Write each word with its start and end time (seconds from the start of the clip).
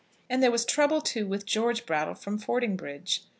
And 0.31 0.41
there 0.41 0.49
was 0.49 0.65
trouble, 0.65 0.99
too, 0.99 1.27
with 1.27 1.45
George 1.45 1.85
Brattle 1.85 2.15
from 2.15 2.39
Fordingbridge. 2.39 3.21